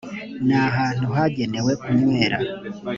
[0.45, 2.37] ni ahantu hagenewe kunywera